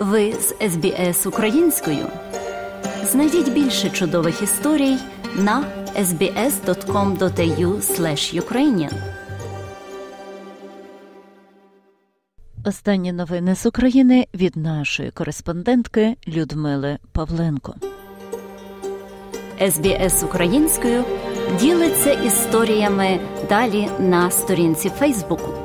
Ви 0.00 0.32
з 0.32 0.54
СБС 0.70 1.26
українською. 1.26 2.06
Знайдіть 3.04 3.52
більше 3.52 3.90
чудових 3.90 4.42
історій 4.42 4.96
на 5.36 5.64
sbs.com.au 5.96 7.80
ukrainian 8.40 8.92
Останні 12.64 13.12
новини 13.12 13.54
з 13.54 13.66
України 13.66 14.26
від 14.34 14.56
нашої 14.56 15.10
кореспондентки 15.10 16.16
Людмили 16.28 16.98
Павленко. 17.12 17.74
СБС 19.70 20.22
українською 20.22 21.04
ділиться 21.60 22.12
історіями 22.12 23.20
далі 23.48 23.88
на 23.98 24.30
сторінці 24.30 24.90
Фейсбуку. 24.90 25.59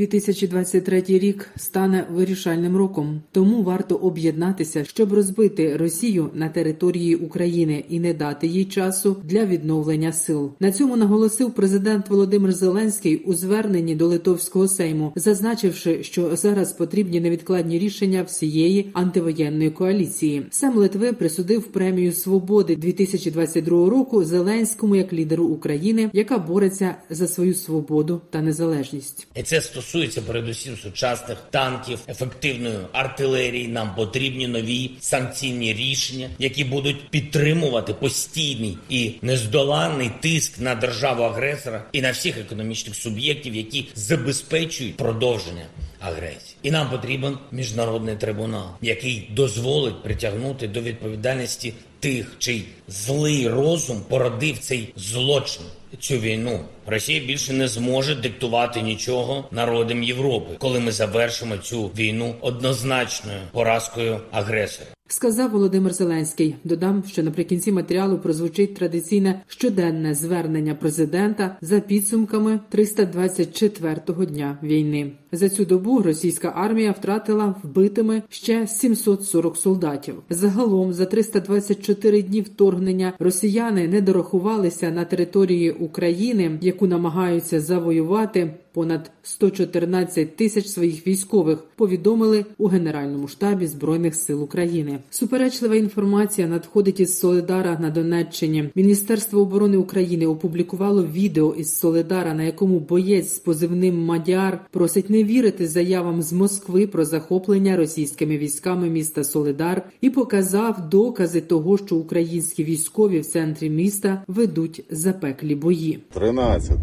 2023 0.00 1.02
рік 1.06 1.50
стане 1.56 2.06
вирішальним 2.10 2.76
роком, 2.76 3.22
тому 3.32 3.62
варто 3.62 3.94
об'єднатися, 3.94 4.84
щоб 4.84 5.12
розбити 5.12 5.76
Росію 5.76 6.30
на 6.34 6.48
території 6.48 7.16
України 7.16 7.84
і 7.88 8.00
не 8.00 8.14
дати 8.14 8.46
їй 8.46 8.64
часу 8.64 9.16
для 9.24 9.44
відновлення 9.44 10.12
сил. 10.12 10.52
На 10.60 10.72
цьому 10.72 10.96
наголосив 10.96 11.54
президент 11.54 12.08
Володимир 12.08 12.52
Зеленський 12.52 13.16
у 13.16 13.34
зверненні 13.34 13.94
до 13.94 14.06
Литовського 14.06 14.68
сейму, 14.68 15.12
зазначивши, 15.16 16.02
що 16.02 16.36
зараз 16.36 16.72
потрібні 16.72 17.20
невідкладні 17.20 17.78
рішення 17.78 18.22
всієї 18.22 18.90
антивоєнної 18.92 19.70
коаліції. 19.70 20.46
Сам 20.50 20.76
Литви 20.76 21.12
присудив 21.12 21.62
премію 21.62 22.12
свободи 22.12 22.76
2022 22.76 23.90
року 23.90 24.24
Зеленському 24.24 24.96
як 24.96 25.12
лідеру 25.12 25.44
України, 25.44 26.10
яка 26.12 26.38
бореться 26.38 26.94
за 27.10 27.28
свою 27.28 27.54
свободу 27.54 28.20
та 28.30 28.42
незалежність. 28.42 29.26
Це 29.44 29.60
стосується 29.60 29.89
передусім 30.26 30.76
сучасних 30.76 31.38
танків, 31.50 31.98
ефективної 32.08 32.78
артилерії. 32.92 33.68
Нам 33.68 33.94
потрібні 33.94 34.48
нові 34.48 34.90
санкційні 35.00 35.72
рішення, 35.72 36.28
які 36.38 36.64
будуть 36.64 37.08
підтримувати 37.08 37.94
постійний 37.94 38.78
і 38.88 39.12
нездоланний 39.22 40.10
тиск 40.20 40.60
на 40.60 40.74
державу 40.74 41.22
агресора 41.22 41.84
і 41.92 42.02
на 42.02 42.10
всіх 42.10 42.38
економічних 42.38 42.96
суб'єктів, 42.96 43.54
які 43.54 43.88
забезпечують 43.94 44.96
продовження 44.96 45.66
агресії. 46.00 46.56
І 46.62 46.70
нам 46.70 46.90
потрібен 46.90 47.38
міжнародний 47.52 48.16
трибунал, 48.16 48.66
який 48.82 49.28
дозволить 49.32 50.02
притягнути 50.02 50.68
до 50.68 50.80
відповідальності 50.80 51.74
тих, 52.00 52.32
чий 52.38 52.64
злий 52.88 53.48
розум 53.48 54.00
породив 54.08 54.58
цей 54.58 54.92
злочин 54.96 55.62
цю 55.98 56.14
війну. 56.14 56.64
Росія 56.86 57.20
більше 57.20 57.52
не 57.52 57.68
зможе 57.68 58.14
диктувати 58.14 58.82
нічого 58.82 59.48
народам 59.50 60.02
Європи, 60.02 60.54
коли 60.58 60.80
ми 60.80 60.92
завершимо 60.92 61.56
цю 61.56 61.86
війну 61.86 62.34
однозначною 62.40 63.40
поразкою 63.52 64.20
агресора. 64.30 64.90
Сказав 65.12 65.50
Володимир 65.50 65.92
Зеленський. 65.92 66.56
Додам, 66.64 67.02
що 67.06 67.22
наприкінці 67.22 67.72
матеріалу 67.72 68.18
прозвучить 68.18 68.74
традиційне 68.74 69.42
щоденне 69.46 70.14
звернення 70.14 70.74
президента 70.74 71.56
за 71.60 71.80
підсумками 71.80 72.60
324-го 72.72 74.24
дня 74.24 74.58
війни. 74.62 75.12
За 75.32 75.48
цю 75.48 75.64
добу 75.64 76.02
російська 76.02 76.52
армія 76.56 76.92
втратила 76.92 77.54
вбитими 77.62 78.22
ще 78.28 78.66
740 78.66 79.56
солдатів. 79.56 80.14
Загалом 80.30 80.92
за 80.92 81.06
324 81.06 82.22
дні 82.22 82.40
вторгнення 82.40 83.12
росіяни 83.18 83.88
не 83.88 84.00
дорахувалися 84.00 84.90
на 84.90 85.04
території 85.04 85.70
України, 85.70 86.58
яку 86.60 86.86
намагаються 86.86 87.60
завоювати 87.60 88.54
понад 88.72 89.10
114 89.22 90.36
тисяч 90.36 90.66
своїх 90.66 91.06
військових. 91.06 91.64
Повідомили 91.76 92.46
у 92.58 92.66
Генеральному 92.66 93.28
штабі 93.28 93.66
збройних 93.66 94.14
сил 94.14 94.42
України. 94.42 94.98
Суперечлива 95.10 95.76
інформація 95.76 96.46
надходить 96.46 97.00
із 97.00 97.18
Соледара 97.18 97.78
на 97.80 97.90
Донеччині. 97.90 98.70
Міністерство 98.74 99.40
оборони 99.40 99.76
України 99.76 100.26
опублікувало 100.26 101.06
відео 101.06 101.54
із 101.54 101.78
Соледара, 101.78 102.34
на 102.34 102.42
якому 102.42 102.78
боєць 102.78 103.34
з 103.34 103.38
позивним 103.38 104.04
Мадяр 104.04 104.60
просить 104.70 105.10
не 105.10 105.24
вірити 105.24 105.68
заявам 105.68 106.22
з 106.22 106.32
Москви 106.32 106.86
про 106.86 107.04
захоплення 107.04 107.76
російськими 107.76 108.38
військами 108.38 108.88
міста 108.88 109.24
Соледар 109.24 109.82
і 110.00 110.10
показав 110.10 110.88
докази 110.88 111.40
того, 111.40 111.78
що 111.78 111.96
українські 111.96 112.64
військові 112.64 113.20
в 113.20 113.26
центрі 113.26 113.70
міста 113.70 114.22
ведуть 114.28 114.84
запеклі 114.90 115.54
бої. 115.54 115.98
13. 116.12 116.78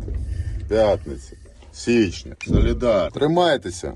п'ятниця 0.69 1.46
січня, 1.77 2.35
солідар. 2.47 3.11
Тримайтеся. 3.11 3.93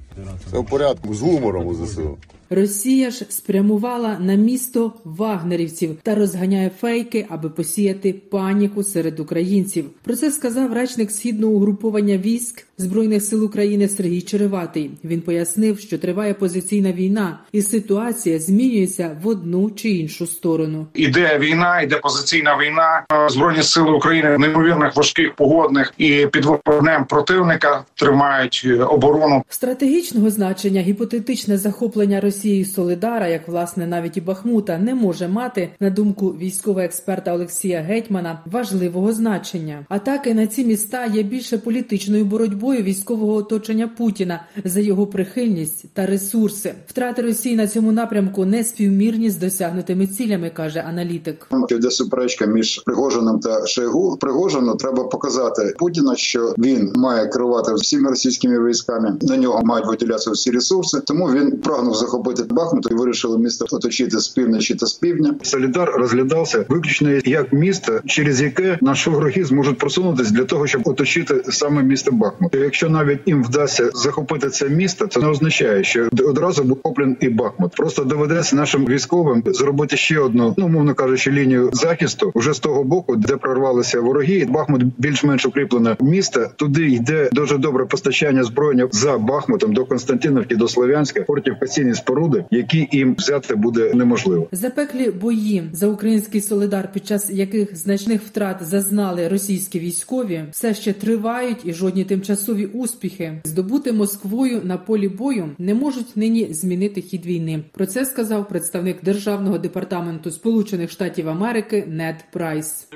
Все 0.47 0.57
в 0.57 0.65
порядку 0.65 1.13
з 1.13 1.21
гумором 1.21 1.67
у 1.67 1.75
ЗСУ. 1.75 2.17
Росія 2.53 3.11
ж 3.11 3.25
спрямувала 3.29 4.17
на 4.19 4.35
місто 4.35 4.93
вагнерівців 5.03 5.97
та 6.03 6.15
розганяє 6.15 6.71
фейки, 6.79 7.25
аби 7.29 7.49
посіяти 7.49 8.13
паніку 8.13 8.83
серед 8.83 9.19
українців. 9.19 9.85
Про 10.03 10.15
це 10.15 10.31
сказав 10.31 10.73
речник 10.73 11.11
східного 11.11 11.53
угруповання 11.53 12.17
військ 12.17 12.67
збройних 12.77 13.23
сил 13.23 13.45
України 13.45 13.87
Сергій 13.87 14.21
Череватий. 14.21 14.91
Він 15.03 15.21
пояснив, 15.21 15.79
що 15.79 15.97
триває 15.97 16.33
позиційна 16.33 16.91
війна, 16.91 17.39
і 17.51 17.61
ситуація 17.61 18.39
змінюється 18.39 19.17
в 19.23 19.27
одну 19.27 19.71
чи 19.75 19.89
іншу 19.89 20.27
сторону. 20.27 20.87
Іде 20.93 21.39
війна, 21.39 21.81
іде 21.81 21.95
позиційна 21.95 22.57
війна. 22.57 23.05
Збройні 23.29 23.63
сили 23.63 23.91
України 23.91 24.35
в 24.35 24.39
неймовірних 24.39 24.95
важких 24.95 25.35
погодних 25.35 25.93
і 25.97 26.27
під 26.31 26.45
вогнем 26.65 27.05
противника 27.05 27.83
тримають 27.95 28.61
е, 28.65 28.83
оборону 28.83 29.43
стратегічного 29.49 30.29
значення. 30.29 30.81
Гіпотетичне 30.81 31.57
захоплення 31.57 32.21
Росії 32.21 32.40
Росії 32.41 32.65
Солидара, 32.65 33.27
як 33.27 33.47
власне 33.47 33.87
навіть 33.87 34.17
і 34.17 34.21
Бахмута, 34.21 34.77
не 34.77 34.95
може 34.95 35.27
мати 35.27 35.69
на 35.79 35.89
думку 35.89 36.27
військового 36.29 36.85
експерта 36.85 37.33
Олексія 37.33 37.81
Гетьмана 37.81 38.39
важливого 38.51 39.13
значення. 39.13 39.85
Атаки 39.89 40.33
на 40.33 40.47
ці 40.47 40.65
міста 40.65 41.05
є 41.05 41.23
більше 41.23 41.57
політичною 41.57 42.25
боротьбою 42.25 42.83
військового 42.83 43.33
оточення 43.33 43.87
Путіна 43.87 44.43
за 44.65 44.79
його 44.79 45.07
прихильність 45.07 45.85
та 45.93 46.05
ресурси. 46.05 46.73
Втрати 46.87 47.21
Росії 47.21 47.55
на 47.55 47.67
цьому 47.67 47.91
напрямку 47.91 48.45
не 48.45 48.63
співмірні 48.63 49.29
з 49.29 49.37
досягнутими 49.37 50.07
цілями, 50.07 50.49
каже 50.49 50.79
аналітик. 50.79 51.47
Йде 51.69 51.91
суперечка 51.91 52.45
між 52.45 52.79
Пригожиним 52.79 53.39
та 53.39 53.67
Шойгу. 53.67 54.17
Пригожину 54.17 54.75
треба 54.75 55.03
показати 55.03 55.73
Путіна, 55.79 56.15
що 56.15 56.53
він 56.57 56.91
має 56.95 57.27
керувати 57.27 57.73
всіми 57.73 58.09
російськими 58.09 58.69
військами. 58.69 59.17
На 59.21 59.37
нього 59.37 59.61
мають 59.63 59.87
виділятися 59.87 60.31
всі 60.31 60.51
ресурси, 60.51 60.99
тому 60.99 61.25
він 61.25 61.51
прагнув 61.51 61.95
захопити 61.95 62.30
захопити 62.35 62.53
Бахмут 62.53 62.87
і 62.91 62.93
вирішили 62.93 63.37
місто 63.37 63.65
оточити 63.71 64.19
з 64.19 64.27
півночі 64.27 64.75
та 64.75 64.85
з 64.85 64.93
півдня. 64.93 65.35
Солідар 65.41 65.89
розглядався 65.89 66.65
виключно 66.69 67.11
як 67.25 67.53
місто, 67.53 67.99
через 68.05 68.41
яке 68.41 68.77
наші 68.81 69.09
вороги 69.09 69.45
зможуть 69.45 69.77
просунутися 69.77 70.33
для 70.33 70.43
того, 70.43 70.67
щоб 70.67 70.81
оточити 70.85 71.43
саме 71.49 71.83
місто 71.83 72.11
Бахмут. 72.11 72.55
Якщо 72.55 72.89
навіть 72.89 73.19
їм 73.25 73.43
вдасться 73.43 73.89
захопити 73.93 74.49
це 74.49 74.69
місто, 74.69 75.07
це 75.07 75.19
не 75.19 75.27
означає, 75.27 75.83
що 75.83 76.09
одразу 76.27 76.63
буде 76.63 76.81
куплен 76.83 77.17
і 77.19 77.29
Бахмут. 77.29 77.75
Просто 77.75 78.03
доведеться 78.03 78.55
нашим 78.55 78.85
військовим 78.85 79.43
зробити 79.45 79.97
ще 79.97 80.19
одну, 80.19 80.55
ну 80.57 80.67
мовно 80.67 80.93
кажучи, 80.93 81.31
лінію 81.31 81.69
захисту 81.73 82.31
вже 82.35 82.53
з 82.53 82.59
того 82.59 82.83
боку, 82.83 83.15
де 83.15 83.37
прорвалися 83.37 84.01
вороги. 84.01 84.47
Бахмут 84.49 84.83
більш-менш 84.97 85.45
укріплене 85.45 85.95
місто. 86.01 86.47
Туди 86.55 86.89
йде 86.89 87.29
дуже 87.33 87.57
добре 87.57 87.85
постачання 87.85 88.43
збройня 88.43 88.87
за 88.91 89.17
Бахмутом 89.17 89.73
до 89.73 89.85
Константиновки, 89.85 90.55
до 90.55 90.67
Слов'янська, 90.67 91.23
фортифікаційні 91.23 91.93
споруди 91.93 92.20
споруди, 92.21 92.45
які 92.51 92.87
їм 92.91 93.15
взяти 93.15 93.55
буде 93.55 93.93
неможливо. 93.93 94.47
Запеклі 94.51 95.11
бої 95.11 95.63
за 95.73 95.87
український 95.87 96.41
солидар, 96.41 96.91
під 96.93 97.07
час 97.07 97.29
яких 97.29 97.77
значних 97.77 98.21
втрат 98.21 98.57
зазнали 98.61 99.27
російські 99.27 99.79
військові, 99.79 100.43
все 100.51 100.73
ще 100.73 100.93
тривають, 100.93 101.57
і 101.63 101.73
жодні 101.73 102.03
тимчасові 102.05 102.65
успіхи 102.65 103.41
здобути 103.43 103.91
Москвою 103.91 104.61
на 104.63 104.77
полі 104.77 105.09
бою 105.09 105.49
не 105.57 105.73
можуть 105.73 106.17
нині 106.17 106.53
змінити 106.53 107.01
хід 107.01 107.25
війни. 107.25 107.59
Про 107.71 107.85
це 107.85 108.05
сказав 108.05 108.47
представник 108.47 109.03
державного 109.03 109.57
департаменту 109.57 110.31
Сполучених 110.31 110.91
Штатів 110.91 111.29
Америки 111.29 111.83
Нед 111.87 112.25
Прайс. 112.31 112.87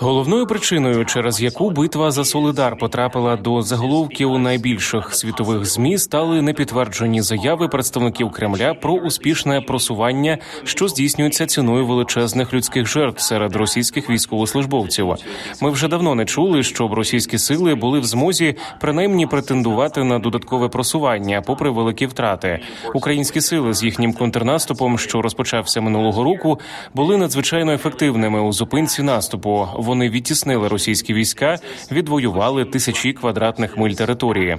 Головною 0.00 0.46
причиною, 0.46 1.04
через 1.04 1.42
яку 1.42 1.70
битва 1.70 2.10
за 2.10 2.24
Солидар 2.24 2.78
потрапила 2.78 3.36
до 3.36 3.62
заголовків 3.62 4.38
найбільших 4.38 5.14
світових 5.14 5.66
змі, 5.66 5.98
стали 6.02 6.42
непідтверджені 6.42 7.22
заяви 7.22 7.68
представників 7.68 8.30
Кремля 8.30 8.74
про 8.74 8.94
успішне 8.94 9.60
просування, 9.60 10.38
що 10.64 10.88
здійснюється 10.88 11.46
ціною 11.46 11.86
величезних 11.86 12.54
людських 12.54 12.86
жертв 12.86 13.20
серед 13.22 13.56
російських 13.56 14.10
військовослужбовців. 14.10 15.14
Ми 15.60 15.70
вже 15.70 15.88
давно 15.88 16.14
не 16.14 16.24
чули, 16.24 16.62
щоб 16.62 16.92
російські 16.92 17.38
сили 17.38 17.74
були 17.74 18.00
в 18.00 18.04
змозі 18.04 18.54
принаймні 18.80 19.26
претендувати 19.26 20.04
на 20.04 20.18
додаткове 20.18 20.68
просування, 20.68 21.42
попри 21.42 21.70
великі 21.70 22.06
втрати. 22.06 22.60
Українські 22.94 23.40
сили 23.40 23.74
з 23.74 23.82
їхнім 23.82 24.12
контрнаступом, 24.12 24.98
що 24.98 25.22
розпочався 25.22 25.80
минулого 25.80 26.24
року, 26.24 26.60
були 26.94 27.16
надзвичайно 27.16 27.72
ефективними 27.72 28.40
у 28.40 28.52
зупинці 28.52 29.02
наступу. 29.02 29.68
Вони 29.74 30.10
відтіснили 30.10 30.68
російські 30.68 31.14
війська, 31.14 31.58
відвоювали 31.92 32.64
тисячі 32.64 33.12
квадратних 33.12 33.78
миль 33.78 33.92
території. 33.92 34.58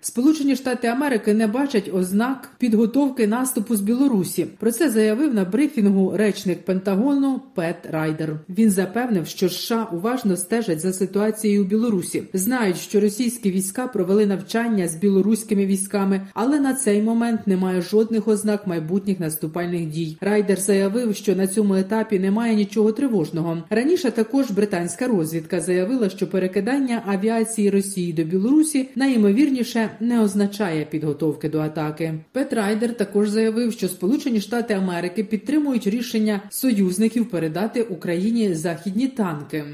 Сполучені 0.00 0.56
Штати 0.56 0.88
Америки 0.88 1.34
не 1.34 1.46
бачать 1.46 1.90
ознак 1.94 2.50
підготовки 2.58 3.26
наступу 3.26 3.76
з 3.76 3.80
Білорусі. 3.80 4.44
Про 4.44 4.72
це 4.72 4.90
заявив 4.90 5.34
на 5.34 5.44
брифінгу 5.44 6.16
речник 6.16 6.64
Пентагону 6.64 7.40
Пет 7.54 7.76
Райдер. 7.90 8.36
Він 8.48 8.70
запевнив, 8.70 9.26
що 9.26 9.48
США 9.48 9.88
уважно 9.92 10.36
стежать 10.36 10.80
за 10.80 10.92
ситуацією 10.92 11.62
у 11.62 11.66
Білорусі. 11.66 12.22
Знають, 12.32 12.76
що 12.76 13.00
російські 13.00 13.50
війська 13.50 13.86
провели 13.86 14.26
навчання 14.26 14.88
з 14.88 14.94
білоруськими 14.94 15.66
військами, 15.66 16.26
але 16.34 16.60
на 16.60 16.74
цей 16.74 17.02
момент 17.02 17.46
немає 17.46 17.82
жодних 17.82 18.28
ознак 18.28 18.66
майбутніх 18.66 19.20
наступальних 19.20 19.86
дій. 19.86 20.16
Райдер 20.20 20.60
заявив, 20.60 21.16
що 21.16 21.36
на 21.36 21.46
цьому 21.46 21.74
етапі 21.74 22.18
немає 22.18 22.54
нічого 22.54 22.92
тривожного. 22.92 23.62
Раніше 23.70 24.10
також 24.10 24.50
британська 24.50 25.06
розвідка 25.06 25.60
заявила, 25.60 26.08
що 26.08 26.26
перекидання 26.26 27.02
авіації 27.06 27.45
авіації 27.46 27.70
Росії 27.70 28.12
до 28.12 28.24
Білорусі 28.24 28.88
найімовірніше 28.94 29.90
не 30.00 30.20
означає 30.20 30.84
підготовки 30.84 31.48
до 31.48 31.60
атаки. 31.60 32.14
Пет 32.32 32.52
Райдер 32.52 32.96
також 32.96 33.28
заявив, 33.28 33.72
що 33.72 33.88
Сполучені 33.88 34.40
Штати 34.40 34.74
Америки 34.74 35.24
підтримують 35.24 35.86
рішення 35.86 36.40
союзників 36.50 37.30
передати 37.30 37.82
Україні 37.82 38.54
західні 38.54 39.08
танки. 39.08 39.64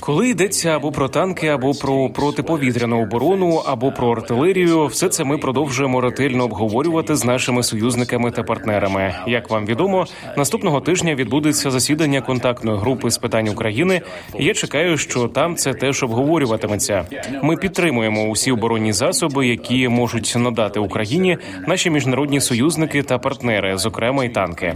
Коли 0.00 0.28
йдеться 0.28 0.68
або 0.68 0.92
про 0.92 1.08
танки, 1.08 1.46
або 1.46 1.74
про 1.74 2.08
протиповітряну 2.08 3.02
оборону, 3.02 3.62
або 3.66 3.92
про 3.92 4.12
артилерію, 4.12 4.86
все 4.86 5.08
це 5.08 5.24
ми 5.24 5.38
продовжуємо 5.38 6.00
ретельно 6.00 6.44
обговорювати 6.44 7.16
з 7.16 7.24
нашими 7.24 7.62
союзниками 7.62 8.30
та 8.30 8.42
партнерами. 8.42 9.14
Як 9.26 9.50
вам 9.50 9.66
відомо, 9.66 10.06
наступного 10.36 10.80
тижня 10.80 11.14
відбудеться 11.14 11.70
засідання 11.70 12.20
контактної 12.20 12.78
групи 12.78 13.10
з 13.10 13.18
питань 13.18 13.48
України. 13.48 14.00
і 14.38 14.44
Я 14.44 14.54
чекаю, 14.54 14.98
що 14.98 15.28
там 15.28 15.56
це 15.56 15.74
теж 15.74 16.02
обговорюватиметься. 16.02 17.04
Ми 17.42 17.56
підтримуємо 17.56 18.28
усі 18.28 18.52
оборонні 18.52 18.92
засоби, 18.92 19.46
які 19.46 19.88
можуть 19.88 20.34
надати 20.38 20.80
Україні 20.80 21.38
наші 21.66 21.90
міжнародні 21.90 22.40
союзники 22.40 23.02
та 23.02 23.18
партнери, 23.18 23.78
зокрема 23.78 24.24
й 24.24 24.28
танки. 24.28 24.74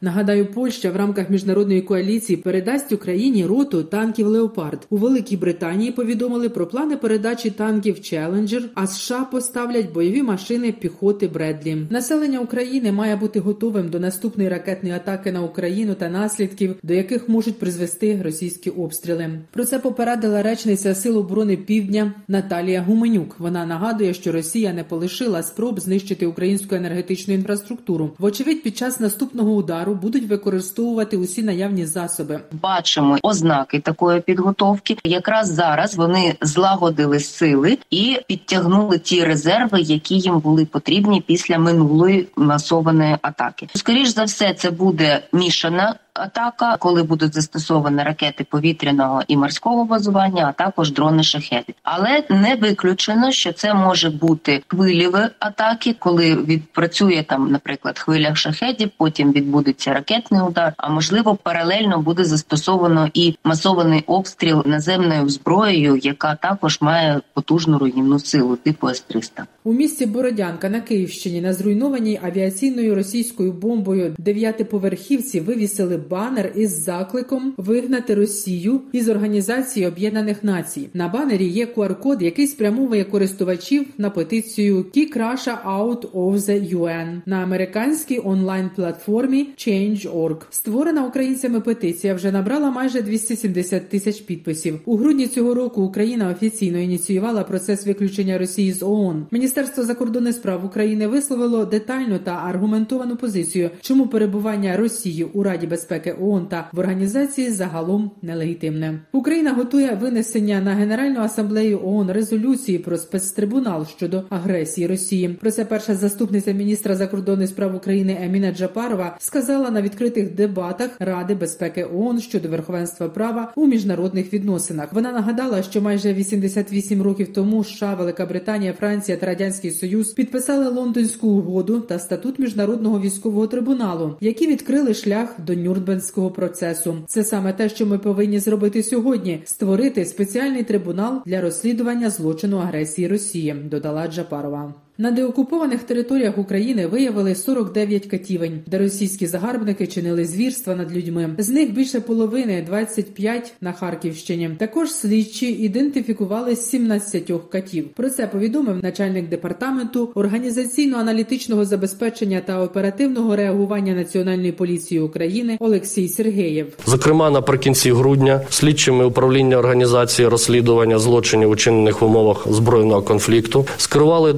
Нагадаю, 0.00 0.46
Польща 0.46 0.90
в 0.90 0.96
рамках 0.96 1.30
міжнародної 1.30 1.82
коаліції 1.82 2.36
передасть 2.36 2.83
надасть 2.84 2.92
Україні 2.92 3.46
роту 3.46 3.82
танків 3.82 4.26
Леопард 4.26 4.86
у 4.90 4.96
Великій 4.96 5.36
Британії. 5.36 5.92
Повідомили 5.92 6.48
про 6.48 6.66
плани 6.66 6.96
передачі 6.96 7.50
танків 7.50 8.00
Челенджер, 8.00 8.62
а 8.74 8.86
США 8.86 9.24
поставлять 9.24 9.92
бойові 9.92 10.22
машини 10.22 10.72
піхоти 10.72 11.28
Бредлі. 11.28 11.86
Населення 11.90 12.40
України 12.40 12.92
має 12.92 13.16
бути 13.16 13.40
готовим 13.40 13.88
до 13.88 14.00
наступної 14.00 14.48
ракетної 14.48 14.94
атаки 14.94 15.32
на 15.32 15.42
Україну 15.42 15.94
та 15.94 16.08
наслідків, 16.08 16.76
до 16.82 16.94
яких 16.94 17.28
можуть 17.28 17.58
призвести 17.58 18.22
російські 18.22 18.70
обстріли. 18.70 19.30
Про 19.50 19.64
це 19.64 19.78
попередила 19.78 20.42
речниця 20.42 20.94
Сил 20.94 21.18
оборони 21.18 21.56
Півдня 21.56 22.14
Наталія 22.28 22.82
Гуменюк. 22.82 23.36
Вона 23.38 23.66
нагадує, 23.66 24.14
що 24.14 24.32
Росія 24.32 24.72
не 24.72 24.84
полишила 24.84 25.42
спроб 25.42 25.80
знищити 25.80 26.26
українську 26.26 26.74
енергетичну 26.74 27.34
інфраструктуру. 27.34 28.10
Вочевидь, 28.18 28.62
під 28.62 28.76
час 28.76 29.00
наступного 29.00 29.54
удару 29.54 29.94
будуть 29.94 30.28
використовувати 30.28 31.16
усі 31.16 31.42
наявні 31.42 31.86
засоби 31.86 32.40
бачимо 32.74 33.18
ознаки 33.22 33.80
такої 33.80 34.20
підготовки. 34.20 34.96
Якраз 35.04 35.52
зараз 35.52 35.96
вони 35.96 36.36
злагодили 36.40 37.20
сили 37.20 37.78
і 37.90 38.20
підтягнули 38.28 38.98
ті 38.98 39.24
резерви, 39.24 39.80
які 39.80 40.18
їм 40.18 40.38
були 40.38 40.64
потрібні 40.64 41.20
після 41.20 41.58
минулої 41.58 42.28
масованої 42.36 43.16
атаки. 43.22 43.68
Скоріш 43.74 44.08
за 44.08 44.24
все, 44.24 44.54
це 44.54 44.70
буде 44.70 45.20
мішана 45.32 45.94
атака, 46.14 46.76
коли 46.76 47.02
будуть 47.02 47.34
застосовані 47.34 48.02
ракети 48.02 48.44
повітряного 48.50 49.22
і 49.28 49.36
морського 49.36 49.84
базування, 49.84 50.46
а 50.48 50.52
також 50.64 50.92
дрони 50.92 51.22
шахеди. 51.22 51.74
Але 51.82 52.22
не 52.30 52.54
виключено, 52.54 53.32
що 53.32 53.52
це 53.52 53.74
може 53.74 54.10
бути 54.10 54.62
хвиліві 54.68 55.28
атаки, 55.38 55.96
коли 55.98 56.34
відпрацює 56.34 57.24
там, 57.28 57.50
наприклад, 57.50 57.98
хвиля 57.98 58.34
шахедів, 58.34 58.90
потім 58.96 59.32
відбудеться 59.32 59.94
ракетний 59.94 60.40
удар. 60.42 60.72
А 60.76 60.88
можливо, 60.88 61.34
паралельно 61.42 62.00
буде 62.00 62.24
застосовано 62.24 63.08
і 63.14 63.36
масований 63.44 64.04
обстріл 64.06 64.62
наземною 64.66 65.28
зброєю, 65.28 65.96
яка 65.96 66.34
також 66.34 66.80
має 66.80 67.20
потужну 67.34 67.78
руйнівну 67.78 68.18
силу, 68.18 68.56
типу 68.56 68.88
С-300. 68.88 69.42
у 69.64 69.72
місті 69.72 70.06
Бородянка 70.06 70.68
на 70.68 70.80
Київщині 70.80 71.40
на 71.40 71.52
зруйнованій 71.52 72.20
авіаційною 72.22 72.94
російською 72.94 73.52
бомбою 73.52 74.14
дев'ятиповерхівці 74.18 75.40
вивісили 75.40 75.96
банер 76.10 76.52
із 76.56 76.84
закликом 76.84 77.54
вигнати 77.56 78.14
Росію 78.14 78.80
із 78.92 79.08
Організації 79.08 79.86
Об'єднаних 79.86 80.44
Націй. 80.44 80.88
На 80.94 81.08
банері 81.08 81.44
є 81.44 81.66
QR-код, 81.66 82.22
який 82.22 82.46
спрямовує 82.46 83.04
користувачів 83.04 83.86
на 83.98 84.10
петицію 84.10 84.86
«Kick 84.96 85.16
Russia 85.16 85.56
Out 85.66 86.10
of 86.10 86.36
the 86.36 86.76
UN» 86.76 87.20
на 87.26 87.36
американській 87.36 88.20
онлайн-платформі 88.24 89.48
Change.org. 89.56 90.36
Створена 90.50 91.06
українцями 91.06 91.60
петиція 91.60 92.14
вже 92.14 92.32
набрала 92.32 92.70
майже 92.70 93.02
270 93.02 93.88
тисяч 93.88 94.20
підписів. 94.20 94.80
У 94.84 94.96
грудні 94.96 95.26
цього 95.26 95.54
року 95.54 95.82
Україна 95.82 96.30
офіційно 96.30 96.78
ініціювала 96.78 97.42
процес 97.42 97.86
виключення 97.86 98.38
Росії 98.38 98.72
з 98.72 98.82
ООН. 98.82 99.26
Міністерство 99.30 99.84
закордонних 99.84 100.34
справ 100.34 100.64
України 100.64 101.06
висловило 101.06 101.64
детальну 101.64 102.18
та 102.18 102.30
аргументовану 102.30 103.16
позицію, 103.16 103.70
чому 103.80 104.06
перебування 104.06 104.76
Росії 104.76 105.24
у 105.24 105.42
Раді 105.42 105.66
безпеки 105.66 105.93
безпеки 105.94 106.22
ООН 106.22 106.46
та 106.46 106.70
в 106.72 106.78
організації 106.78 107.50
загалом 107.50 108.10
нелегітимне. 108.22 109.00
Україна 109.12 109.52
готує 109.52 109.98
винесення 110.00 110.60
на 110.60 110.74
Генеральну 110.74 111.20
асамблею 111.20 111.80
ООН 111.84 112.10
резолюції 112.10 112.78
про 112.78 112.98
спецтрибунал 112.98 113.86
щодо 113.86 114.22
агресії 114.30 114.86
Росії. 114.86 115.28
Про 115.28 115.50
це 115.50 115.64
перша 115.64 115.94
заступниця 115.94 116.52
міністра 116.52 116.96
закордонних 116.96 117.48
справ 117.48 117.74
України 117.76 118.18
Еміна 118.22 118.52
Джапарова 118.52 119.16
сказала 119.18 119.70
на 119.70 119.82
відкритих 119.82 120.34
дебатах 120.34 120.90
Ради 120.98 121.34
безпеки 121.34 121.84
ООН 121.94 122.20
щодо 122.20 122.48
верховенства 122.48 123.08
права 123.08 123.52
у 123.56 123.66
міжнародних 123.66 124.32
відносинах. 124.32 124.92
Вона 124.92 125.12
нагадала, 125.12 125.62
що 125.62 125.82
майже 125.82 126.12
88 126.12 127.02
років 127.02 127.32
тому 127.32 127.64
США, 127.64 127.94
Велика 127.94 128.26
Британія, 128.26 128.72
Франція 128.72 129.18
та 129.18 129.26
Радянський 129.26 129.70
Союз 129.70 130.12
підписали 130.12 130.68
Лондонську 130.68 131.28
угоду 131.28 131.80
та 131.80 131.98
статут 131.98 132.38
міжнародного 132.38 133.00
військового 133.00 133.46
трибуналу, 133.46 134.16
які 134.20 134.46
відкрили 134.46 134.94
шлях 134.94 135.28
до 135.46 135.54
Нюрнберга 135.54 135.83
Нюрнберзького 135.84 136.30
процесу. 136.30 136.96
Це 137.06 137.24
саме 137.24 137.52
те, 137.52 137.68
що 137.68 137.86
ми 137.86 137.98
повинні 137.98 138.38
зробити 138.38 138.82
сьогодні: 138.82 139.42
створити 139.44 140.04
спеціальний 140.04 140.62
трибунал 140.62 141.22
для 141.26 141.40
розслідування 141.40 142.10
злочину 142.10 142.58
агресії 142.58 143.08
Росії. 143.08 143.54
Додала 143.70 144.08
Джапарова. 144.08 144.74
На 144.98 145.10
деокупованих 145.10 145.82
територіях 145.82 146.38
України 146.38 146.86
виявили 146.86 147.34
49 147.34 148.06
катівень, 148.06 148.60
де 148.66 148.78
російські 148.78 149.26
загарбники 149.26 149.86
чинили 149.86 150.24
звірства 150.24 150.74
над 150.74 150.96
людьми. 150.96 151.30
З 151.38 151.48
них 151.48 151.72
більше 151.72 152.00
половини 152.00 152.64
25 152.66 153.52
на 153.60 153.72
Харківщині. 153.72 154.50
Також 154.58 154.90
слідчі 154.90 155.46
ідентифікували 155.46 156.56
17 156.56 157.32
катів. 157.50 157.88
Про 157.88 158.10
це 158.10 158.26
повідомив 158.26 158.82
начальник 158.82 159.28
департаменту 159.28 160.12
організаційно-аналітичного 160.14 161.64
забезпечення 161.64 162.42
та 162.44 162.62
оперативного 162.62 163.36
реагування 163.36 163.94
Національної 163.94 164.52
поліції 164.52 165.00
України 165.00 165.56
Олексій 165.60 166.08
Сергеєв. 166.08 166.66
Зокрема, 166.86 167.30
наприкінці 167.30 167.92
грудня 167.92 168.40
слідчими 168.50 169.04
управління 169.04 169.56
організації 169.56 170.28
розслідування 170.28 170.98
злочинів, 170.98 171.50
учинених 171.50 172.02
в 172.02 172.04
умовах 172.04 172.46
збройного 172.52 173.02
конфлікту, 173.02 173.66
скерували 173.76 174.34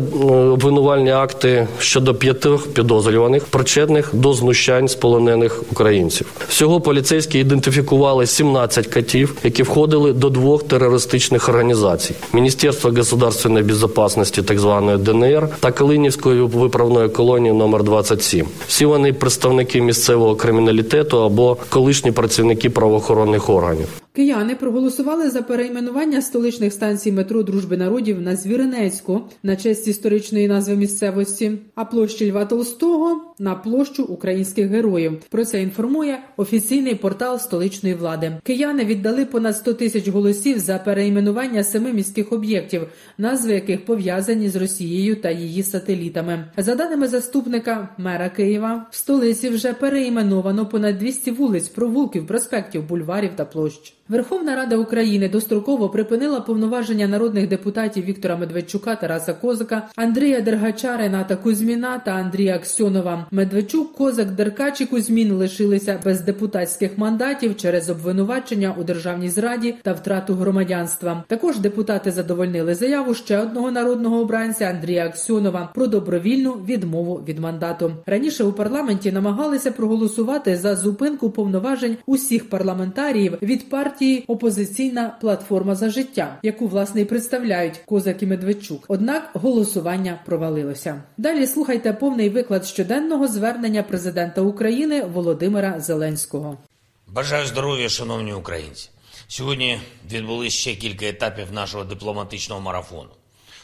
обвинувальні 0.49 1.11
акти 1.11 1.69
щодо 1.79 2.15
п'ятих 2.15 2.67
підозрюваних, 2.67 3.45
причетних 3.45 4.11
до 4.13 4.33
знущань 4.33 4.89
з 4.89 4.95
полонених 4.95 5.63
українців. 5.73 6.27
Всього 6.49 6.81
поліцейські 6.81 7.39
ідентифікували 7.39 8.27
17 8.27 8.87
катів, 8.87 9.37
які 9.45 9.63
входили 9.63 10.13
до 10.13 10.31
двох 10.31 10.63
терористичних 10.63 11.49
організацій: 11.49 12.15
Міністерства 12.33 12.91
государственної 12.91 13.65
безпечності, 13.65 14.43
так 14.43 14.59
званої 14.59 14.99
ДНР 14.99 15.49
та 15.61 15.73
Калинівської 15.73 16.41
виправної 16.41 17.09
колонії 17.09 17.53
номер 17.53 17.83
27 17.83 18.47
Всі 18.69 18.87
вони 18.87 19.13
представники 19.13 19.81
місцевого 19.81 20.37
криміналітету 20.37 21.23
або 21.23 21.57
колишні 21.69 22.13
працівники 22.13 22.71
правоохоронних 22.71 23.51
органів. 23.51 23.89
Кияни 24.17 24.55
проголосували 24.55 25.31
за 25.31 25.43
перейменування 25.43 26.23
столичних 26.23 26.73
станцій 26.73 27.13
метро 27.13 27.43
Дружби 27.43 27.77
народів 27.77 28.21
на 28.21 28.37
Звіринецьку 28.37 29.21
на 29.43 29.57
честь 29.57 29.89
історичної 29.89 30.49
назви 30.49 30.77
місцевості, 30.77 31.53
а 31.75 31.85
площі 31.85 32.31
Льва 32.31 32.45
Толстого 32.45 33.35
на 33.39 33.55
площу 33.55 34.05
українських 34.05 34.69
героїв. 34.69 35.23
Про 35.31 35.45
це 35.45 35.63
інформує 35.63 36.19
офіційний 36.37 36.95
портал 36.95 37.39
столичної 37.39 37.95
влади. 37.95 38.33
Кияни 38.43 38.85
віддали 38.85 39.25
понад 39.25 39.57
100 39.57 39.75
тисяч 39.75 40.09
голосів 40.09 40.59
за 40.59 40.79
перейменування 40.79 41.65
семи 41.65 41.93
міських 41.93 42.33
об'єктів, 42.33 42.83
назви 43.19 43.53
яких 43.53 43.85
пов'язані 43.85 44.49
з 44.49 44.57
Росією 44.57 45.17
та 45.17 45.31
її 45.31 45.63
сателітами. 45.63 46.45
За 46.57 46.75
даними 46.75 47.09
заступника 47.09 47.89
мера 47.99 48.29
Києва, 48.29 48.87
в 48.91 48.97
столиці 48.97 49.49
вже 49.49 49.73
переіменовано 49.73 50.67
понад 50.67 50.99
200 50.99 51.31
вулиць, 51.31 51.69
провулків, 51.69 52.27
проспектів, 52.27 52.89
бульварів 52.89 53.31
та 53.37 53.45
площ. 53.45 53.97
Верховна 54.09 54.57
Рада 54.57 54.77
України 54.77 55.29
достроково 55.29 55.89
припинила 55.89 56.41
повноваження 56.41 57.09
народних 57.09 57.49
депутатів 57.49 58.05
Віктора 58.05 58.37
Медведчука, 58.37 58.97
Тараса 58.97 59.33
Козака, 59.33 59.89
Андрія 59.97 60.41
Дергача, 60.41 60.97
Рената 60.97 61.37
Кузьміна 61.37 61.99
та 61.99 62.11
Андрія 62.11 62.55
Аксьонова. 62.57 63.27
Медведчук, 63.31 63.93
Козак, 63.93 64.31
Деркач 64.31 64.81
і 64.81 64.87
Кузьмін 64.87 65.33
лишилися 65.33 66.01
без 66.05 66.21
депутатських 66.21 66.99
мандатів 66.99 67.57
через 67.57 67.91
обвинувачення 67.91 68.75
у 68.79 68.85
державній 68.85 69.29
зраді 69.29 69.75
та 69.83 69.93
втрату 69.93 70.35
громадянства. 70.35 71.25
Також 71.29 71.59
депутати 71.59 72.11
задовольнили 72.11 72.75
заяву 72.75 73.15
ще 73.15 73.39
одного 73.39 73.71
народного 73.71 74.21
обранця 74.21 74.65
Андрія 74.65 75.07
Аксьонова 75.07 75.71
про 75.75 75.87
добровільну 75.87 76.53
відмову 76.53 77.23
від 77.29 77.39
мандату. 77.39 77.93
Раніше 78.07 78.45
у 78.45 78.53
парламенті 78.53 79.13
намагалися 79.13 79.71
проголосувати 79.71 80.57
за 80.57 80.77
зупинку 80.77 81.31
повноважень 81.31 81.97
усіх 82.07 82.51
парламентаріїв 82.51 83.39
від 83.43 83.71
партії 83.71 83.96
партії 83.97 84.25
Опозиційна 84.27 85.17
платформа 85.21 85.75
за 85.75 85.91
життя, 85.91 86.39
яку 86.43 86.69
власне 86.69 87.01
і 87.01 87.05
представляють 87.05 87.79
Козак 87.87 88.23
і 88.23 88.27
Медведчук. 88.27 88.85
Однак 88.89 89.31
голосування 89.35 90.21
провалилося. 90.27 91.03
Далі 91.17 91.47
слухайте 91.47 91.93
повний 91.93 92.29
виклад 92.29 92.67
щоденного 92.67 93.29
звернення 93.29 93.83
президента 93.83 94.41
України 94.41 95.03
Володимира 95.05 95.81
Зеленського. 95.81 96.59
Бажаю 97.07 97.47
здоров'я, 97.47 97.89
шановні 97.89 98.33
українці. 98.33 98.91
Сьогодні 99.29 99.81
відбулись 100.13 100.53
ще 100.53 100.75
кілька 100.75 101.07
етапів 101.07 101.53
нашого 101.53 101.85
дипломатичного 101.85 102.61
марафону. 102.61 103.11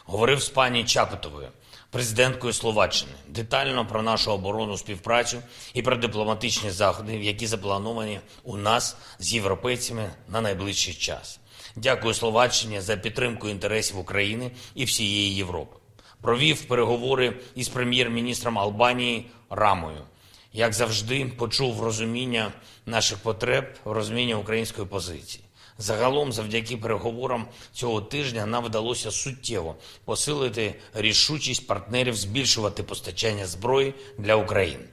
Говорив 0.05 0.43
з 0.43 0.49
пані 0.49 0.85
Чапутовою 0.85 1.49
президенткою 1.93 2.53
Словаччини 2.53 3.13
детально 3.29 3.87
про 3.87 4.03
нашу 4.03 4.33
оборонну 4.33 4.79
співпрацю 4.79 5.43
і 5.75 5.83
про 5.83 5.97
дипломатичні 5.97 6.71
заходи, 6.71 7.17
які 7.17 7.47
заплановані 7.47 8.21
у 8.43 8.57
нас 8.57 8.97
з 9.19 9.35
європейцями 9.35 10.11
на 10.29 10.41
найближчий 10.41 10.95
час. 10.95 11.41
Дякую 11.77 12.15
Словаччині 12.15 12.81
за 12.81 12.97
підтримку 12.97 13.49
інтересів 13.49 13.99
України 13.99 14.51
і 14.75 14.85
всієї 14.85 15.35
Європи. 15.35 15.77
Провів 16.21 16.65
переговори 16.65 17.37
із 17.55 17.69
прем'єр-міністром 17.69 18.59
Албанії 18.59 19.27
Рамою. 19.51 20.05
Як 20.53 20.73
завжди, 20.73 21.25
почув 21.27 21.83
розуміння 21.83 22.53
наших 22.87 23.19
потреб, 23.19 23.65
розуміння 23.85 24.37
української 24.37 24.87
позиції. 24.87 25.45
Загалом, 25.83 26.33
завдяки 26.33 26.77
переговорам 26.77 27.47
цього 27.73 28.01
тижня, 28.01 28.47
нам 28.47 28.65
вдалося 28.65 29.11
суттєво 29.11 29.77
посилити 30.05 30.75
рішучість 30.95 31.67
партнерів 31.67 32.17
збільшувати 32.17 32.83
постачання 32.83 33.47
зброї 33.47 33.95
для 34.19 34.35
України. 34.35 34.85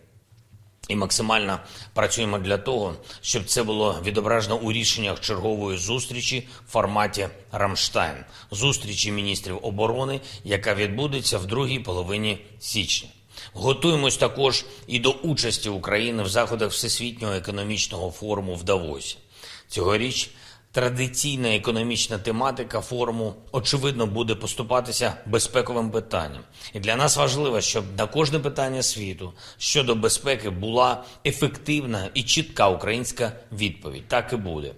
І 0.88 0.96
максимально 0.96 1.60
працюємо 1.94 2.40
для 2.40 2.58
того, 2.58 2.96
щоб 3.22 3.46
це 3.46 3.64
було 3.64 4.00
відображено 4.04 4.58
у 4.58 4.72
рішеннях 4.72 5.20
чергової 5.20 5.78
зустрічі 5.78 6.48
в 6.68 6.72
форматі 6.72 7.28
Рамштайн, 7.52 8.18
зустрічі 8.52 9.12
міністрів 9.12 9.60
оборони, 9.62 10.22
яка 10.44 10.76
відбудеться 10.76 11.38
в 11.38 11.46
другій 11.46 11.80
половині 11.80 12.46
січня. 12.60 13.10
Готуємось 13.54 14.18
також 14.18 14.66
і 14.88 15.00
до 15.00 15.12
участі 15.12 15.70
України 15.70 16.24
в 16.24 16.30
заходах 16.30 16.72
Всесвітнього 16.72 17.34
економічного 17.34 18.12
форуму 18.12 18.56
в 18.56 18.64
Давосі. 18.64 19.18
Цьогоріч 19.68 20.30
Традиційна 20.72 21.56
економічна 21.56 22.18
тематика 22.18 22.82
форуму 22.82 23.36
очевидно 23.52 24.06
буде 24.06 24.36
поступатися 24.36 25.14
безпековим 25.26 25.92
питанням, 25.92 26.42
і 26.74 26.80
для 26.80 26.96
нас 26.96 27.18
важливо, 27.18 27.62
щоб 27.62 27.84
на 27.98 28.08
кожне 28.08 28.40
питання 28.40 28.84
світу 28.84 29.34
щодо 29.58 29.96
безпеки 29.96 30.50
була 30.50 31.04
ефективна 31.26 32.10
і 32.14 32.24
чітка 32.24 32.70
українська 32.70 33.32
відповідь. 33.52 34.08
Так 34.08 34.34
і 34.34 34.36
буде. 34.36 34.72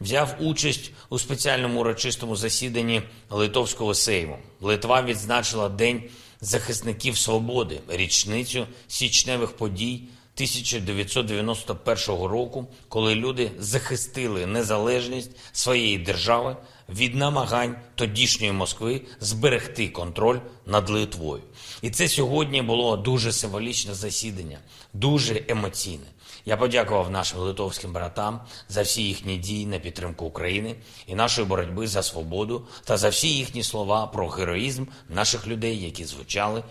Взяв 0.00 0.36
участь 0.40 0.90
у 1.08 1.18
спеціальному 1.18 1.80
урочистому 1.80 2.36
засіданні 2.36 3.02
Литовського 3.30 3.94
сейму. 3.94 4.38
Литва 4.60 5.02
відзначила 5.02 5.68
День 5.68 6.02
захисників 6.40 7.16
свободи, 7.16 7.80
річницю 7.88 8.66
січневих 8.88 9.56
подій 9.56 10.02
1991 10.36 12.24
року, 12.24 12.66
коли 12.88 13.14
люди 13.14 13.50
захистили 13.58 14.46
незалежність 14.46 15.30
своєї 15.52 15.98
держави 15.98 16.56
від 16.88 17.14
намагань 17.14 17.76
тодішньої 17.94 18.52
Москви 18.52 19.00
зберегти 19.20 19.88
контроль 19.88 20.38
над 20.66 20.90
Литвою. 20.90 21.42
І 21.82 21.90
це 21.90 22.08
сьогодні 22.08 22.62
було 22.62 22.96
дуже 22.96 23.32
символічне 23.32 23.94
засідання, 23.94 24.58
дуже 24.92 25.42
емоційне. 25.48 26.06
Я 26.46 26.56
подякував 26.56 27.10
нашим 27.10 27.38
литовським 27.38 27.92
братам 27.92 28.40
за 28.68 28.82
всі 28.82 29.02
їхні 29.02 29.36
дії 29.36 29.66
на 29.66 29.78
підтримку 29.78 30.26
України 30.26 30.74
і 31.06 31.14
нашої 31.14 31.46
боротьби 31.46 31.86
за 31.86 32.02
свободу 32.02 32.66
та 32.84 32.96
за 32.96 33.08
всі 33.08 33.28
їхні 33.28 33.62
слова 33.62 34.06
про 34.06 34.28
героїзм 34.28 34.84
наших 35.08 35.46
людей, 35.46 35.82
які 35.82 36.04
звучали 36.04 36.62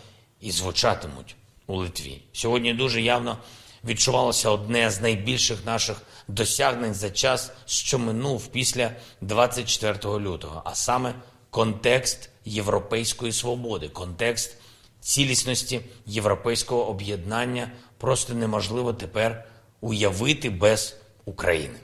і 0.42 0.52
звучатимуть 0.52 1.36
у 1.68 1.76
Литві. 1.76 2.22
Сьогодні 2.34 2.74
дуже 2.74 3.02
явно 3.02 3.38
відчувалося 3.86 4.50
одне 4.50 4.92
з 4.92 5.02
найбільших 5.02 5.66
наших 5.66 6.02
досягнень 6.28 6.94
за 6.94 7.10
час, 7.10 7.52
що 7.66 8.00
минув 8.00 8.48
після 8.48 8.92
24 9.22 10.20
лютого, 10.20 10.62
а 10.66 10.76
саме 10.76 11.14
контекст 11.50 12.30
європейської 12.46 13.32
свободи, 13.32 13.90
контекст 13.90 14.58
цілісності 15.00 15.82
європейського 16.06 16.88
об'єднання 16.90 17.72
просто 17.98 18.34
неможливо 18.34 18.94
тепер 18.94 19.46
уявити 19.82 20.50
без 20.50 20.98
України. 21.26 21.80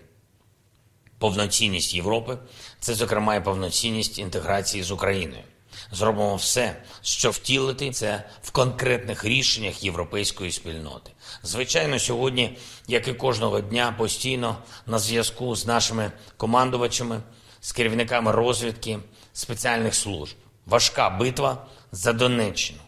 Повноцінність 1.17 1.93
Європи 1.93 2.37
це, 2.79 2.93
зокрема, 2.93 3.35
і 3.35 3.43
повноцінність 3.43 4.19
інтеграції 4.19 4.83
з 4.83 4.91
Україною. 4.91 5.43
Зробимо 5.91 6.35
все, 6.35 6.75
щоб 7.01 7.31
втілити 7.31 7.91
це 7.91 8.23
в 8.43 8.51
конкретних 8.51 9.25
рішеннях 9.25 9.83
європейської 9.83 10.51
спільноти. 10.51 11.11
Звичайно, 11.43 11.99
сьогодні, 11.99 12.57
як 12.87 13.07
і 13.07 13.13
кожного 13.13 13.61
дня, 13.61 13.95
постійно 13.97 14.57
на 14.85 14.99
зв'язку 14.99 15.55
з 15.55 15.65
нашими 15.65 16.11
командувачами, 16.37 17.21
з 17.61 17.71
керівниками 17.71 18.31
розвідки 18.31 18.99
спеціальних 19.33 19.95
служб. 19.95 20.35
Важка 20.65 21.09
битва 21.09 21.65
за 21.91 22.13
Донеччину 22.13 22.79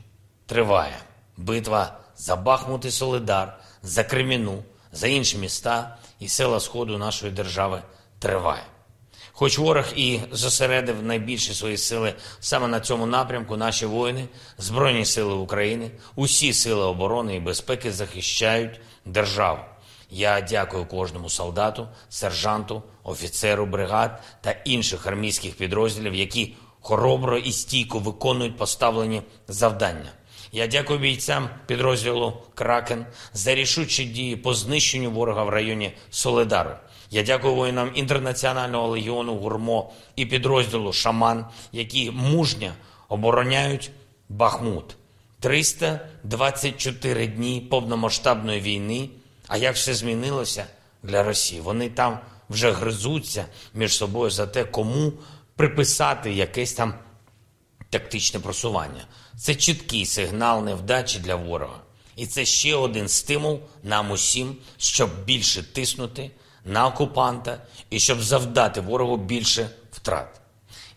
триває. 0.45 0.97
Битва 1.37 1.99
за 2.17 2.35
Бахмут 2.35 2.85
і 2.85 2.91
Солидар, 2.91 3.59
за 3.83 4.03
Креміну, 4.03 4.63
за 4.91 5.07
інші 5.07 5.37
міста 5.37 5.97
і 6.19 6.27
села 6.27 6.59
Сходу 6.59 6.97
нашої 6.97 7.31
держави 7.31 7.81
триває. 8.19 8.63
Хоч 9.35 9.57
ворог 9.57 9.85
і 9.95 10.19
зосередив 10.31 11.03
найбільші 11.03 11.53
свої 11.53 11.77
сили 11.77 12.13
саме 12.39 12.67
на 12.67 12.79
цьому 12.79 13.05
напрямку, 13.05 13.57
наші 13.57 13.85
воїни, 13.85 14.27
Збройні 14.57 15.05
сили 15.05 15.33
України, 15.33 15.91
усі 16.15 16.53
сили 16.53 16.85
оборони 16.85 17.35
і 17.35 17.39
безпеки 17.39 17.91
захищають 17.91 18.79
державу. 19.05 19.59
Я 20.09 20.41
дякую 20.41 20.85
кожному 20.85 21.29
солдату, 21.29 21.87
сержанту, 22.09 22.83
офіцеру 23.03 23.65
бригад 23.65 24.23
та 24.41 24.51
інших 24.51 25.07
армійських 25.07 25.55
підрозділів, 25.55 26.15
які 26.15 26.55
хоробро 26.81 27.37
і 27.37 27.51
стійко 27.51 27.99
виконують 27.99 28.57
поставлені 28.57 29.21
завдання. 29.47 30.11
Я 30.51 30.67
дякую 30.67 30.99
бійцям 30.99 31.49
підрозділу 31.65 32.33
Кракен 32.55 33.05
за 33.33 33.55
рішучі 33.55 34.05
дії 34.05 34.35
по 34.35 34.53
знищенню 34.53 35.11
ворога 35.11 35.43
в 35.43 35.49
районі 35.49 35.93
Соледару. 36.09 36.71
Я 37.13 37.23
дякую 37.23 37.55
воїнам 37.55 37.91
інтернаціонального 37.95 38.87
легіону 38.87 39.35
Гурмо 39.35 39.91
і 40.15 40.25
підрозділу 40.25 40.93
Шаман, 40.93 41.45
які 41.71 42.11
мужньо 42.11 42.73
обороняють 43.09 43.91
Бахмут. 44.29 44.95
324 45.39 47.27
дні 47.27 47.67
повномасштабної 47.69 48.61
війни. 48.61 49.09
А 49.47 49.57
як 49.57 49.75
все 49.75 49.93
змінилося 49.93 50.65
для 51.03 51.23
Росії? 51.23 51.61
Вони 51.61 51.89
там 51.89 52.19
вже 52.49 52.71
гризуться 52.71 53.45
між 53.73 53.95
собою 53.95 54.31
за 54.31 54.47
те, 54.47 54.63
кому 54.63 55.13
приписати 55.55 56.33
якесь 56.33 56.73
там 56.73 56.93
тактичне 57.89 58.39
просування. 58.39 59.05
Це 59.37 59.55
чіткий 59.55 60.05
сигнал 60.05 60.63
невдачі 60.63 61.19
для 61.19 61.35
ворога. 61.35 61.79
І 62.15 62.25
це 62.25 62.45
ще 62.45 62.75
один 62.75 63.07
стимул 63.07 63.59
нам 63.83 64.11
усім, 64.11 64.55
щоб 64.77 65.09
більше 65.25 65.63
тиснути 65.63 66.31
на 66.65 66.87
окупанта 66.87 67.57
і 67.89 67.99
щоб 67.99 68.21
завдати 68.21 68.81
ворогу 68.81 69.17
більше 69.17 69.69
втрат. 69.91 70.41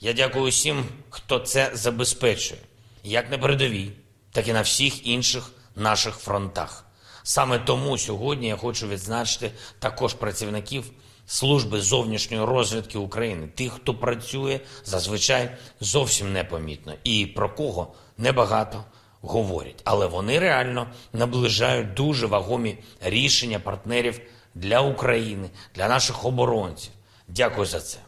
Я 0.01 0.13
дякую 0.13 0.45
усім, 0.45 0.85
хто 1.11 1.39
це 1.39 1.71
забезпечує, 1.75 2.61
як 3.05 3.31
на 3.31 3.39
передовій, 3.39 3.93
так 4.33 4.49
і 4.49 4.53
на 4.53 4.61
всіх 4.61 5.07
інших 5.07 5.51
наших 5.77 6.15
фронтах. 6.17 6.85
Саме 7.23 7.59
тому 7.59 7.99
сьогодні 7.99 8.49
я 8.49 8.57
хочу 8.57 8.89
відзначити 8.89 9.51
також 9.79 10.15
працівників 10.15 10.85
служби 11.27 11.81
зовнішньої 11.81 12.45
розвідки 12.45 12.99
України, 12.99 13.47
тих, 13.47 13.73
хто 13.73 13.95
працює 13.95 14.61
зазвичай 14.85 15.51
зовсім 15.81 16.33
непомітно 16.33 16.95
і 17.05 17.27
про 17.27 17.55
кого 17.55 17.95
небагато 18.19 18.85
говорять, 19.21 19.81
але 19.85 20.07
вони 20.07 20.39
реально 20.39 20.87
наближають 21.13 21.95
дуже 21.95 22.27
вагомі 22.27 22.79
рішення 23.01 23.59
партнерів 23.59 24.21
для 24.57 24.81
України, 24.81 25.51
для 25.75 25.89
наших 25.89 26.25
оборонців. 26.25 26.93
Дякую 27.29 27.67
за 27.67 27.81
це. 27.81 27.99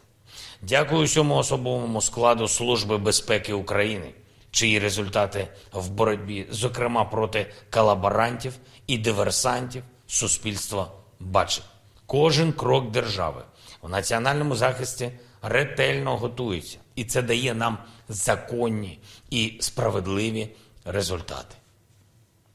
Дякую 0.61 1.05
всьому 1.05 1.35
особовому 1.35 2.01
складу 2.01 2.47
Служби 2.47 2.97
безпеки 2.97 3.53
України, 3.53 4.13
чиї 4.51 4.79
результати 4.79 5.47
в 5.73 5.89
боротьбі, 5.89 6.47
зокрема 6.49 7.05
проти 7.05 7.53
колаборантів 7.69 8.53
і 8.87 8.97
диверсантів, 8.97 9.83
суспільство 10.07 10.91
бачить. 11.19 11.63
Кожен 12.05 12.53
крок 12.53 12.91
держави 12.91 13.41
у 13.81 13.89
національному 13.89 14.55
захисті 14.55 15.11
ретельно 15.41 16.17
готується, 16.17 16.77
і 16.95 17.03
це 17.03 17.21
дає 17.21 17.53
нам 17.53 17.77
законні 18.09 18.99
і 19.29 19.57
справедливі 19.59 20.49
результати. 20.85 21.55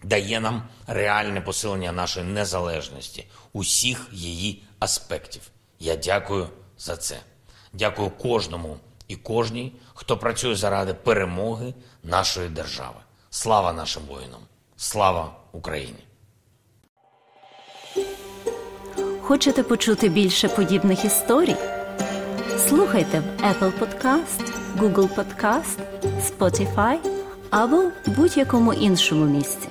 Дає 0.05 0.41
нам 0.41 0.63
реальне 0.87 1.41
посилення 1.41 1.93
нашої 1.93 2.27
незалежності, 2.27 3.27
усіх 3.53 4.09
її 4.13 4.63
аспектів. 4.79 5.43
Я 5.81 5.97
дякую 5.97 6.49
за 6.79 6.97
це. 6.97 7.17
Дякую 7.73 8.11
кожному 8.11 8.77
і 9.09 9.17
кожній, 9.17 9.73
хто 9.95 10.17
працює 10.17 10.55
заради 10.55 10.95
перемоги 10.95 11.75
нашої 12.03 12.49
держави. 12.49 12.97
Слава 13.31 13.73
нашим 13.73 14.03
воїнам! 14.09 14.41
Слава 14.77 15.37
Україні! 15.53 16.05
Хочете 19.21 19.63
почути 19.63 20.09
більше 20.09 20.49
подібних 20.49 21.05
історій? 21.05 21.57
Слухайте 22.69 23.21
в 23.21 23.45
Apple 23.45 23.73
Podcast, 23.79 24.53
Google 24.79 25.15
Podcast, 25.15 25.79
Spotify 26.05 26.99
або 27.51 27.91
будь-якому 28.07 28.73
іншому 28.73 29.25
місці. 29.25 29.69